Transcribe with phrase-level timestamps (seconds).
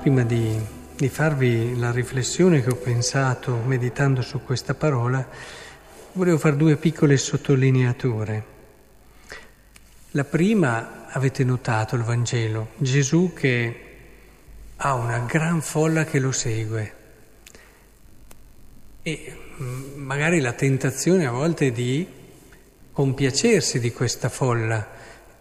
[0.00, 0.56] prima di,
[0.96, 5.26] di farvi la riflessione che ho pensato meditando su questa parola,
[6.12, 8.56] volevo fare due piccole sottolineature.
[10.12, 13.82] La prima, avete notato il Vangelo, Gesù che
[14.76, 16.94] ha una gran folla che lo segue
[19.02, 22.06] e mm, magari la tentazione a volte di
[22.92, 24.88] compiacersi di questa folla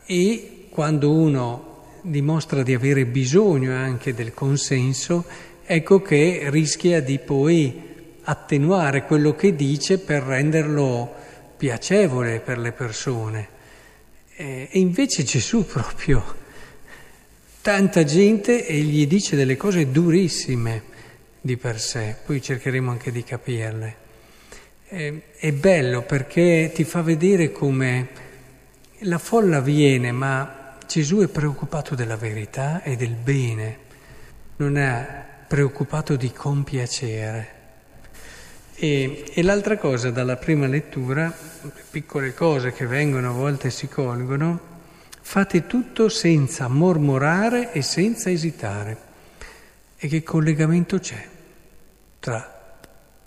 [0.05, 1.66] e quando uno
[2.09, 5.25] dimostra di avere bisogno anche del consenso,
[5.65, 7.84] ecco che rischia di poi
[8.23, 11.13] attenuare quello che dice per renderlo
[11.57, 13.48] piacevole per le persone.
[14.35, 16.23] E invece Gesù proprio,
[17.62, 20.84] tanta gente e gli dice delle cose durissime
[21.41, 23.95] di per sé, poi cercheremo anche di capirle.
[24.87, 28.07] È bello perché ti fa vedere come
[28.99, 30.57] la folla viene, ma
[30.88, 33.77] Gesù è preoccupato della verità e del bene,
[34.55, 37.55] non è preoccupato di compiacere.
[38.74, 41.35] E, e l'altra cosa dalla prima lettura,
[41.90, 44.60] piccole cose che vengono a volte si colgono,
[45.20, 48.98] fate tutto senza mormorare e senza esitare.
[49.98, 51.27] E che collegamento c'è
[52.20, 52.77] tra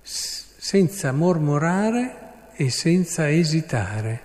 [0.00, 4.22] senza mormorare e senza esitare?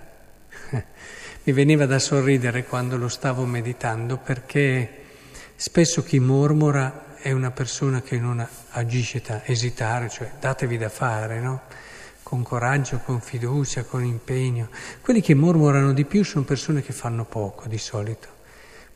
[1.47, 4.89] Mi veniva da sorridere quando lo stavo meditando perché
[5.55, 11.39] spesso chi mormora è una persona che non agisce da esitare, cioè datevi da fare,
[11.39, 11.61] no?
[12.23, 14.69] Con coraggio, con fiducia, con impegno.
[15.01, 18.27] Quelli che mormorano di più sono persone che fanno poco di solito.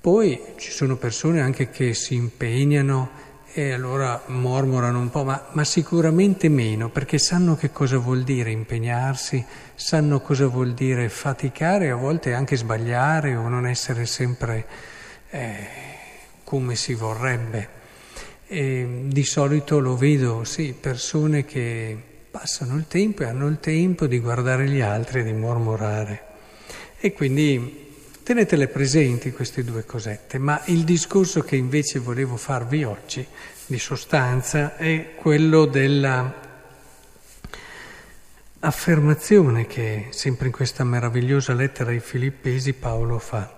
[0.01, 3.11] Poi ci sono persone anche che si impegnano
[3.53, 8.51] e allora mormorano un po', ma, ma, sicuramente meno, perché sanno che cosa vuol dire
[8.51, 9.43] impegnarsi,
[9.75, 14.65] sanno cosa vuol dire faticare, a volte anche sbagliare o non essere sempre
[15.31, 15.67] eh,
[16.43, 17.77] come si vorrebbe.
[18.47, 21.97] E di solito lo vedo, sì, persone che
[22.29, 26.23] passano il tempo e hanno il tempo di guardare gli altri e di mormorare.
[26.99, 27.88] E quindi
[28.29, 33.25] Tenetele presenti queste due cosette, ma il discorso che invece volevo farvi oggi,
[33.65, 36.31] di sostanza, è quello della
[38.59, 43.51] affermazione che sempre in questa meravigliosa lettera ai Filippesi Paolo fa.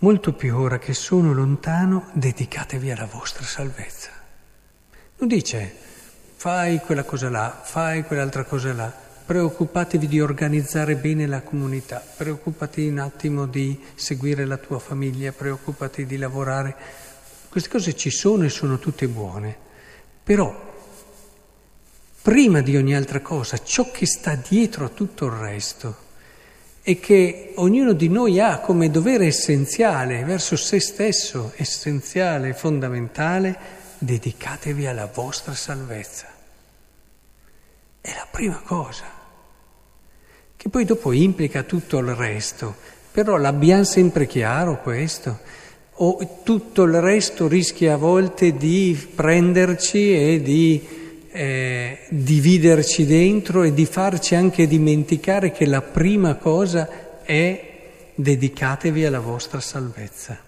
[0.00, 4.10] Molto più ora che sono lontano, dedicatevi alla vostra salvezza.
[5.16, 5.74] Non dice
[6.36, 12.86] fai quella cosa là, fai quell'altra cosa là preoccupatevi di organizzare bene la comunità, preoccupati
[12.86, 16.74] un attimo di seguire la tua famiglia, preoccupati di lavorare.
[17.50, 19.54] Queste cose ci sono e sono tutte buone,
[20.24, 20.50] però
[22.22, 25.96] prima di ogni altra cosa ciò che sta dietro a tutto il resto
[26.80, 33.58] e che ognuno di noi ha come dovere essenziale verso se stesso, essenziale, fondamentale,
[33.98, 36.28] dedicatevi alla vostra salvezza.
[38.00, 39.17] È la prima cosa
[40.58, 42.74] che poi dopo implica tutto il resto,
[43.12, 45.38] però l'abbiamo sempre chiaro questo,
[46.00, 50.84] o tutto il resto rischia a volte di prenderci e di
[51.30, 57.80] eh, dividerci dentro e di farci anche dimenticare che la prima cosa è
[58.16, 60.40] dedicatevi alla vostra salvezza.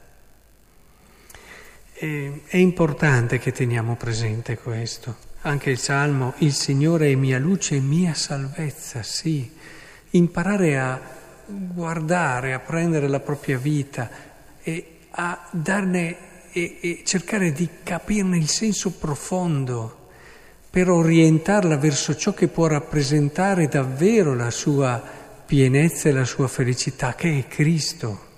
[1.95, 5.29] E, è importante che teniamo presente questo.
[5.43, 9.79] Anche il Salmo, il Signore è mia luce e mia salvezza, sì
[10.11, 11.01] imparare a
[11.47, 14.09] guardare, a prendere la propria vita
[14.63, 16.17] e a darne
[16.53, 20.09] e, e cercare di capirne il senso profondo
[20.71, 25.03] per orientarla verso ciò che può rappresentare davvero la sua
[25.45, 28.29] pienezza e la sua felicità, che è Cristo.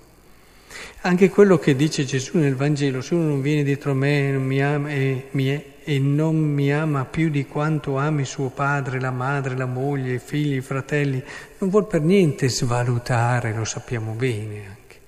[1.01, 4.43] Anche quello che dice Gesù nel Vangelo, se uno non viene dietro a me non
[4.43, 8.99] mi ama, e, mi è, e non mi ama più di quanto ami suo padre,
[8.99, 11.21] la madre, la moglie, i figli, i fratelli,
[11.57, 14.99] non vuol per niente svalutare, lo sappiamo bene anche,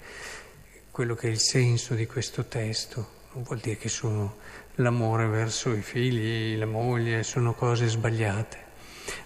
[0.91, 3.13] quello che è il senso di questo testo.
[3.33, 4.35] Non vuol dire che sono
[4.75, 8.63] l'amore verso i figli, la moglie, sono cose sbagliate.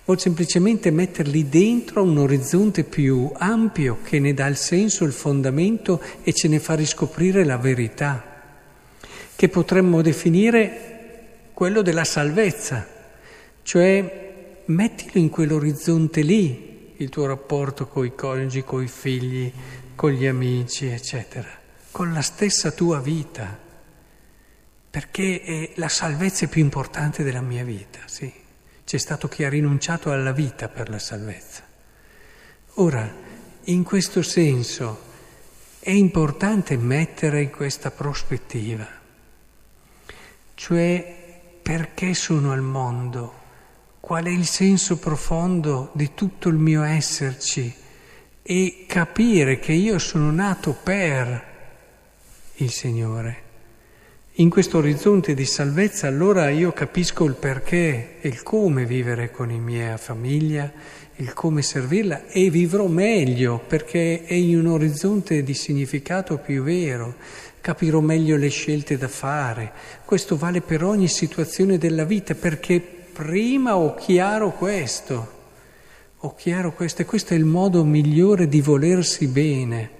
[0.10, 6.02] Vuol semplicemente metterli dentro un orizzonte più ampio che ne dà il senso, il fondamento
[6.24, 8.42] e ce ne fa riscoprire la verità,
[9.36, 12.88] che potremmo definire quello della salvezza,
[13.62, 19.54] cioè mettilo in quell'orizzonte lì, il tuo rapporto con i coniugi, con i figli,
[19.94, 21.50] con gli amici, eccetera,
[21.92, 23.56] con la stessa tua vita,
[24.90, 28.39] perché è la salvezza più importante della mia vita, sì.
[28.90, 31.62] C'è stato chi ha rinunciato alla vita per la salvezza.
[32.78, 33.08] Ora,
[33.66, 35.00] in questo senso,
[35.78, 38.88] è importante mettere in questa prospettiva.
[40.56, 43.34] cioè perché sono al mondo,
[44.00, 47.72] qual è il senso profondo di tutto il mio esserci
[48.42, 51.46] e capire che io sono nato per
[52.56, 53.49] il Signore.
[54.40, 59.50] In questo orizzonte di salvezza allora io capisco il perché e il come vivere con
[59.50, 60.72] la mia famiglia,
[61.18, 67.16] il come servirla e vivrò meglio perché è in un orizzonte di significato più vero,
[67.60, 69.74] capirò meglio le scelte da fare.
[70.06, 75.32] Questo vale per ogni situazione della vita perché prima ho chiaro questo,
[76.18, 79.99] ho chiaro questo e questo è il modo migliore di volersi bene.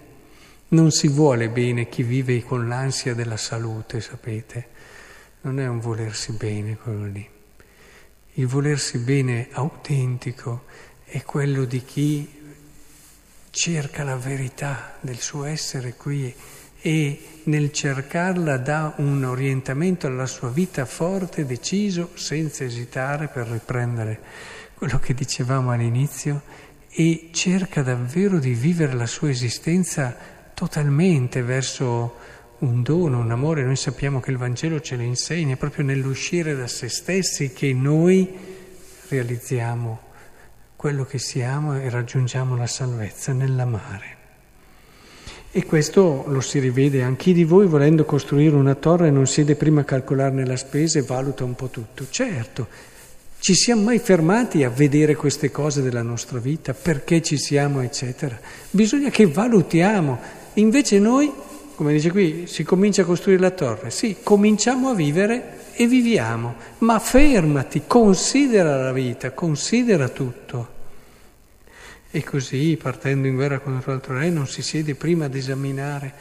[0.72, 4.68] Non si vuole bene chi vive con l'ansia della salute, sapete.
[5.42, 7.28] Non è un volersi bene quello lì.
[8.34, 10.66] Il volersi bene autentico
[11.06, 12.30] è quello di chi
[13.50, 16.32] cerca la verità del suo essere qui
[16.82, 24.20] e nel cercarla dà un orientamento alla sua vita forte, deciso, senza esitare per riprendere
[24.76, 26.44] quello che dicevamo all'inizio
[26.92, 32.16] e cerca davvero di vivere la sua esistenza totalmente verso
[32.60, 33.64] un dono, un amore.
[33.64, 38.28] Noi sappiamo che il Vangelo ce lo insegna, proprio nell'uscire da se stessi che noi
[39.08, 40.00] realizziamo
[40.76, 44.18] quello che siamo e raggiungiamo la salvezza nell'amare.
[45.50, 49.56] E questo lo si rivede anche chi di voi volendo costruire una torre non siede
[49.56, 52.06] prima a calcolarne la spesa e valuta un po' tutto.
[52.10, 52.68] Certo,
[53.40, 58.38] ci siamo mai fermati a vedere queste cose della nostra vita, perché ci siamo, eccetera.
[58.72, 61.32] Bisogna che valutiamo Invece noi,
[61.76, 63.90] come dice qui, si comincia a costruire la torre.
[63.92, 70.78] Sì, cominciamo a vivere e viviamo, ma fermati, considera la vita, considera tutto.
[72.12, 76.14] E così, partendo in guerra contro l'altro re, non si siede prima ad esaminare.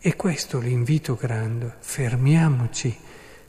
[0.00, 2.96] E questo l'invito grande, fermiamoci,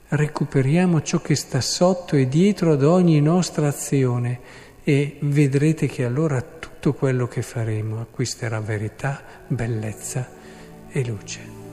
[0.08, 6.40] recuperiamo ciò che sta sotto e dietro ad ogni nostra azione e vedrete che allora
[6.40, 10.28] tutto quello che faremo acquisterà verità, bellezza
[10.88, 11.69] e luce.